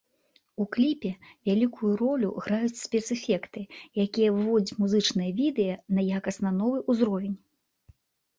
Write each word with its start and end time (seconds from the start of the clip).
У 0.63 0.65
кліпе 0.75 1.09
вялікую 1.49 1.91
ролю 2.01 2.29
граюць 2.45 2.79
спецэфекты, 2.85 3.61
якія 4.05 4.33
выводзяць 4.39 4.77
музычнае 4.81 5.29
відэа 5.43 5.75
на 5.99 6.09
якасна 6.23 6.49
новы 6.63 6.83
ўзровень. 6.91 7.37